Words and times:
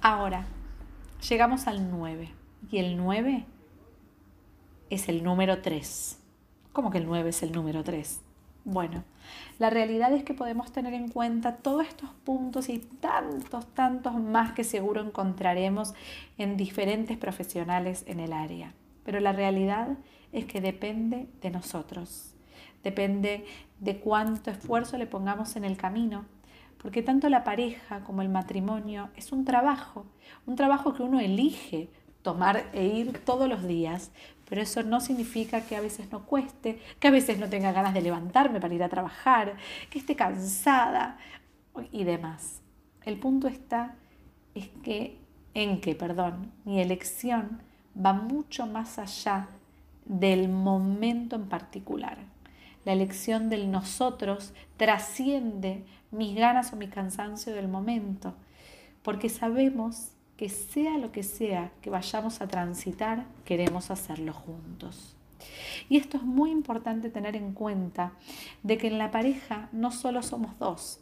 Ahora, 0.00 0.46
llegamos 1.28 1.66
al 1.66 1.90
9 1.90 2.30
y 2.70 2.78
el 2.78 2.96
9 2.96 3.44
es 4.90 5.08
el 5.08 5.24
número 5.24 5.60
3. 5.60 6.20
¿Cómo 6.72 6.90
que 6.90 6.98
el 6.98 7.06
9 7.06 7.30
es 7.30 7.42
el 7.42 7.50
número 7.50 7.82
3? 7.82 8.20
Bueno, 8.64 9.02
la 9.58 9.70
realidad 9.70 10.12
es 10.12 10.22
que 10.22 10.34
podemos 10.34 10.70
tener 10.70 10.94
en 10.94 11.08
cuenta 11.08 11.56
todos 11.56 11.84
estos 11.84 12.10
puntos 12.24 12.68
y 12.68 12.78
tantos, 12.78 13.66
tantos 13.74 14.14
más 14.14 14.52
que 14.52 14.62
seguro 14.62 15.00
encontraremos 15.00 15.94
en 16.36 16.56
diferentes 16.56 17.16
profesionales 17.16 18.04
en 18.06 18.20
el 18.20 18.32
área. 18.32 18.74
Pero 19.04 19.18
la 19.18 19.32
realidad 19.32 19.96
es 20.32 20.44
que 20.44 20.60
depende 20.60 21.26
de 21.40 21.50
nosotros, 21.50 22.36
depende 22.84 23.46
de 23.80 23.98
cuánto 23.98 24.52
esfuerzo 24.52 24.96
le 24.96 25.06
pongamos 25.06 25.56
en 25.56 25.64
el 25.64 25.76
camino, 25.76 26.26
porque 26.82 27.02
tanto 27.02 27.28
la 27.28 27.44
pareja 27.44 28.00
como 28.00 28.22
el 28.22 28.28
matrimonio 28.28 29.10
es 29.16 29.32
un 29.32 29.44
trabajo, 29.44 30.06
un 30.46 30.56
trabajo 30.56 30.94
que 30.94 31.02
uno 31.02 31.20
elige 31.20 31.90
tomar 32.22 32.68
e 32.72 32.86
ir 32.86 33.18
todos 33.24 33.48
los 33.48 33.66
días, 33.66 34.10
pero 34.48 34.62
eso 34.62 34.82
no 34.82 35.00
significa 35.00 35.60
que 35.62 35.76
a 35.76 35.80
veces 35.80 36.10
no 36.10 36.24
cueste, 36.24 36.80
que 36.98 37.08
a 37.08 37.10
veces 37.10 37.38
no 37.38 37.48
tenga 37.48 37.72
ganas 37.72 37.94
de 37.94 38.02
levantarme 38.02 38.60
para 38.60 38.74
ir 38.74 38.82
a 38.82 38.88
trabajar, 38.88 39.56
que 39.90 39.98
esté 39.98 40.16
cansada 40.16 41.18
y 41.92 42.04
demás. 42.04 42.62
El 43.04 43.18
punto 43.18 43.48
está 43.48 43.94
es 44.54 44.68
que 44.82 45.18
en 45.54 45.80
que, 45.80 45.94
perdón, 45.94 46.52
mi 46.64 46.80
elección 46.80 47.62
va 47.94 48.12
mucho 48.12 48.66
más 48.66 48.98
allá 48.98 49.48
del 50.04 50.48
momento 50.48 51.36
en 51.36 51.48
particular. 51.48 52.18
La 52.88 52.94
elección 52.94 53.50
del 53.50 53.70
nosotros 53.70 54.54
trasciende 54.78 55.84
mis 56.10 56.34
ganas 56.34 56.72
o 56.72 56.76
mi 56.76 56.88
cansancio 56.88 57.52
del 57.52 57.68
momento, 57.68 58.32
porque 59.02 59.28
sabemos 59.28 60.12
que 60.38 60.48
sea 60.48 60.96
lo 60.96 61.12
que 61.12 61.22
sea 61.22 61.70
que 61.82 61.90
vayamos 61.90 62.40
a 62.40 62.48
transitar, 62.48 63.26
queremos 63.44 63.90
hacerlo 63.90 64.32
juntos. 64.32 65.14
Y 65.90 65.98
esto 65.98 66.16
es 66.16 66.22
muy 66.22 66.50
importante 66.50 67.10
tener 67.10 67.36
en 67.36 67.52
cuenta 67.52 68.12
de 68.62 68.78
que 68.78 68.86
en 68.86 68.96
la 68.96 69.10
pareja 69.10 69.68
no 69.70 69.90
solo 69.90 70.22
somos 70.22 70.58
dos. 70.58 71.00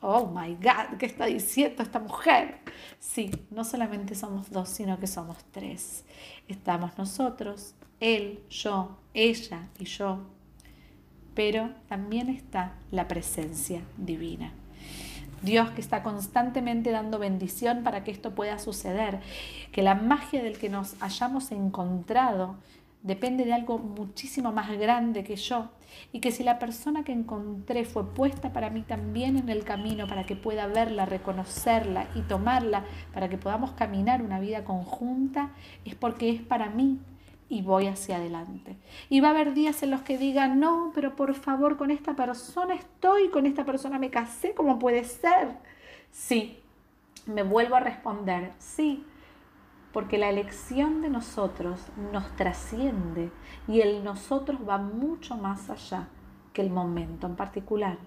Oh 0.00 0.26
my 0.26 0.56
God, 0.56 0.98
¿qué 0.98 1.06
está 1.06 1.24
diciendo 1.24 1.82
esta 1.82 2.00
mujer? 2.00 2.58
Sí, 2.98 3.30
no 3.50 3.64
solamente 3.64 4.14
somos 4.14 4.50
dos, 4.50 4.68
sino 4.68 5.00
que 5.00 5.06
somos 5.06 5.38
tres. 5.52 6.04
Estamos 6.48 6.98
nosotros, 6.98 7.74
él, 7.98 8.44
yo, 8.50 8.98
ella 9.14 9.70
y 9.78 9.86
yo. 9.86 10.33
Pero 11.34 11.70
también 11.88 12.28
está 12.28 12.74
la 12.90 13.08
presencia 13.08 13.82
divina. 13.96 14.52
Dios 15.42 15.70
que 15.70 15.80
está 15.80 16.02
constantemente 16.02 16.90
dando 16.90 17.18
bendición 17.18 17.82
para 17.82 18.02
que 18.02 18.10
esto 18.10 18.34
pueda 18.34 18.58
suceder, 18.58 19.20
que 19.72 19.82
la 19.82 19.94
magia 19.94 20.42
del 20.42 20.58
que 20.58 20.70
nos 20.70 21.00
hayamos 21.02 21.52
encontrado 21.52 22.56
depende 23.02 23.44
de 23.44 23.52
algo 23.52 23.78
muchísimo 23.78 24.50
más 24.50 24.72
grande 24.78 25.22
que 25.22 25.36
yo 25.36 25.68
y 26.10 26.20
que 26.20 26.32
si 26.32 26.42
la 26.42 26.58
persona 26.58 27.04
que 27.04 27.12
encontré 27.12 27.84
fue 27.84 28.14
puesta 28.14 28.54
para 28.54 28.70
mí 28.70 28.80
también 28.80 29.36
en 29.36 29.50
el 29.50 29.62
camino 29.64 30.08
para 30.08 30.24
que 30.24 30.34
pueda 30.34 30.66
verla, 30.66 31.04
reconocerla 31.04 32.08
y 32.14 32.22
tomarla 32.22 32.84
para 33.12 33.28
que 33.28 33.36
podamos 33.36 33.72
caminar 33.72 34.22
una 34.22 34.40
vida 34.40 34.64
conjunta, 34.64 35.50
es 35.84 35.94
porque 35.94 36.30
es 36.30 36.40
para 36.40 36.70
mí, 36.70 36.98
y 37.54 37.62
voy 37.62 37.86
hacia 37.86 38.16
adelante. 38.16 38.76
Y 39.08 39.20
va 39.20 39.28
a 39.28 39.30
haber 39.30 39.54
días 39.54 39.84
en 39.84 39.92
los 39.92 40.02
que 40.02 40.18
diga, 40.18 40.48
no, 40.48 40.90
pero 40.92 41.14
por 41.14 41.34
favor, 41.34 41.76
con 41.76 41.92
esta 41.92 42.16
persona 42.16 42.74
estoy, 42.74 43.28
con 43.28 43.46
esta 43.46 43.64
persona 43.64 43.96
me 44.00 44.10
casé, 44.10 44.54
¿cómo 44.54 44.80
puede 44.80 45.04
ser? 45.04 45.50
Sí, 46.10 46.58
me 47.26 47.44
vuelvo 47.44 47.76
a 47.76 47.80
responder, 47.80 48.50
sí, 48.58 49.06
porque 49.92 50.18
la 50.18 50.30
elección 50.30 51.00
de 51.00 51.10
nosotros 51.10 51.80
nos 52.12 52.34
trasciende 52.34 53.30
y 53.68 53.82
el 53.82 54.02
nosotros 54.02 54.58
va 54.68 54.78
mucho 54.78 55.36
más 55.36 55.70
allá 55.70 56.08
que 56.52 56.60
el 56.60 56.70
momento 56.70 57.28
en 57.28 57.36
particular. 57.36 57.98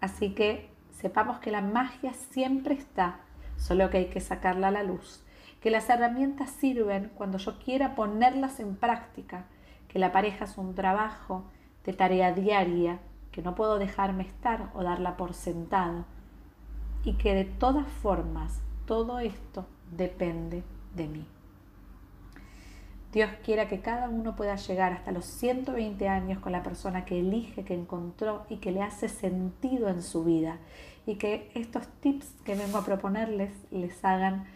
Así 0.00 0.34
que 0.34 0.68
sepamos 0.90 1.38
que 1.38 1.52
la 1.52 1.60
magia 1.60 2.12
siempre 2.12 2.74
está, 2.74 3.20
solo 3.56 3.88
que 3.88 3.98
hay 3.98 4.06
que 4.06 4.20
sacarla 4.20 4.66
a 4.66 4.72
la 4.72 4.82
luz 4.82 5.22
que 5.62 5.70
las 5.70 5.88
herramientas 5.88 6.50
sirven 6.50 7.12
cuando 7.14 7.38
yo 7.38 7.58
quiera 7.58 7.94
ponerlas 7.94 8.58
en 8.58 8.74
práctica, 8.74 9.46
que 9.88 10.00
la 10.00 10.10
pareja 10.10 10.44
es 10.44 10.58
un 10.58 10.74
trabajo 10.74 11.44
de 11.84 11.92
tarea 11.92 12.32
diaria, 12.32 12.98
que 13.30 13.42
no 13.42 13.54
puedo 13.54 13.78
dejarme 13.78 14.24
estar 14.24 14.70
o 14.74 14.82
darla 14.82 15.16
por 15.16 15.34
sentado, 15.34 16.04
y 17.04 17.14
que 17.14 17.34
de 17.34 17.44
todas 17.44 17.86
formas 17.86 18.60
todo 18.86 19.20
esto 19.20 19.66
depende 19.90 20.64
de 20.94 21.08
mí. 21.08 21.26
Dios 23.12 23.30
quiera 23.44 23.68
que 23.68 23.80
cada 23.80 24.08
uno 24.08 24.34
pueda 24.34 24.56
llegar 24.56 24.92
hasta 24.92 25.12
los 25.12 25.26
120 25.26 26.08
años 26.08 26.38
con 26.38 26.50
la 26.50 26.62
persona 26.62 27.04
que 27.04 27.20
elige, 27.20 27.62
que 27.62 27.74
encontró 27.74 28.46
y 28.48 28.56
que 28.56 28.72
le 28.72 28.82
hace 28.82 29.08
sentido 29.08 29.88
en 29.88 30.02
su 30.02 30.24
vida. 30.24 30.58
Y 31.04 31.16
que 31.16 31.50
estos 31.54 31.86
tips 32.00 32.26
que 32.42 32.54
vengo 32.54 32.78
a 32.78 32.86
proponerles 32.86 33.52
les 33.70 34.02
hagan 34.02 34.46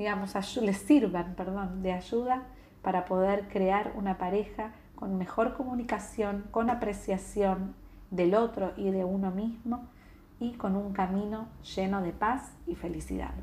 digamos, 0.00 0.34
les 0.62 0.78
sirvan, 0.78 1.34
perdón, 1.34 1.82
de 1.82 1.92
ayuda 1.92 2.44
para 2.80 3.04
poder 3.04 3.48
crear 3.48 3.92
una 3.94 4.16
pareja 4.16 4.72
con 4.94 5.18
mejor 5.18 5.52
comunicación, 5.52 6.46
con 6.50 6.70
apreciación 6.70 7.74
del 8.10 8.34
otro 8.34 8.72
y 8.78 8.92
de 8.92 9.04
uno 9.04 9.30
mismo 9.30 9.90
y 10.38 10.52
con 10.52 10.74
un 10.74 10.94
camino 10.94 11.48
lleno 11.76 12.00
de 12.00 12.12
paz 12.12 12.54
y 12.66 12.76
felicidad. 12.76 13.34